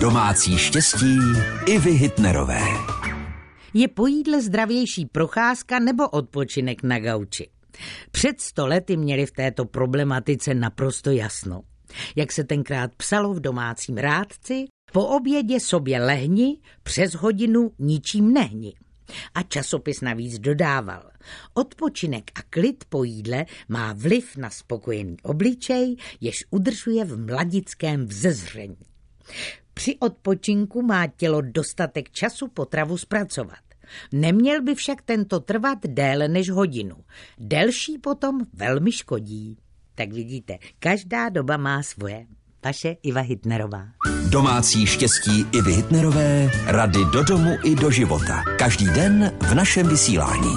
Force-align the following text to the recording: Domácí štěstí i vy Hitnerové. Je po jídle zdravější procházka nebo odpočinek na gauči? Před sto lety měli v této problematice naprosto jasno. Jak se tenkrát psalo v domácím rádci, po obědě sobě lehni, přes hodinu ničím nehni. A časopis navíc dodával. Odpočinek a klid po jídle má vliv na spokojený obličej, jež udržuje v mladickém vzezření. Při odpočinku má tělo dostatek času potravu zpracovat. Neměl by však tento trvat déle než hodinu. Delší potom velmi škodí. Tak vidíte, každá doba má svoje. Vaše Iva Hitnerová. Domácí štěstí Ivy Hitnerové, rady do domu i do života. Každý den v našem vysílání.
Domácí 0.00 0.58
štěstí 0.58 1.18
i 1.66 1.78
vy 1.78 1.90
Hitnerové. 1.90 2.60
Je 3.74 3.88
po 3.88 4.06
jídle 4.06 4.42
zdravější 4.42 5.06
procházka 5.06 5.78
nebo 5.78 6.08
odpočinek 6.08 6.82
na 6.82 6.98
gauči? 6.98 7.50
Před 8.10 8.40
sto 8.40 8.66
lety 8.66 8.96
měli 8.96 9.26
v 9.26 9.30
této 9.30 9.64
problematice 9.64 10.54
naprosto 10.54 11.10
jasno. 11.10 11.62
Jak 12.16 12.32
se 12.32 12.44
tenkrát 12.44 12.94
psalo 12.94 13.34
v 13.34 13.40
domácím 13.40 13.96
rádci, 13.96 14.64
po 14.92 15.06
obědě 15.06 15.60
sobě 15.60 16.04
lehni, 16.04 16.58
přes 16.82 17.14
hodinu 17.14 17.70
ničím 17.78 18.32
nehni. 18.32 18.74
A 19.34 19.42
časopis 19.42 20.00
navíc 20.00 20.38
dodával. 20.38 21.10
Odpočinek 21.54 22.30
a 22.34 22.42
klid 22.50 22.84
po 22.88 23.04
jídle 23.04 23.46
má 23.68 23.92
vliv 23.92 24.36
na 24.36 24.50
spokojený 24.50 25.16
obličej, 25.22 25.96
jež 26.20 26.44
udržuje 26.50 27.04
v 27.04 27.26
mladickém 27.26 28.06
vzezření. 28.06 28.76
Při 29.78 29.96
odpočinku 29.98 30.82
má 30.82 31.06
tělo 31.06 31.40
dostatek 31.40 32.10
času 32.10 32.48
potravu 32.48 32.98
zpracovat. 32.98 33.58
Neměl 34.12 34.62
by 34.62 34.74
však 34.74 35.02
tento 35.02 35.40
trvat 35.40 35.78
déle 35.86 36.28
než 36.28 36.50
hodinu. 36.50 36.96
Delší 37.38 37.98
potom 37.98 38.40
velmi 38.54 38.92
škodí. 38.92 39.58
Tak 39.94 40.12
vidíte, 40.12 40.58
každá 40.78 41.28
doba 41.28 41.56
má 41.56 41.82
svoje. 41.82 42.26
Vaše 42.64 42.96
Iva 43.02 43.20
Hitnerová. 43.20 43.84
Domácí 44.30 44.86
štěstí 44.86 45.46
Ivy 45.52 45.72
Hitnerové, 45.72 46.50
rady 46.66 47.00
do 47.12 47.24
domu 47.24 47.50
i 47.64 47.74
do 47.74 47.90
života. 47.90 48.42
Každý 48.58 48.86
den 48.86 49.32
v 49.40 49.54
našem 49.54 49.88
vysílání. 49.88 50.54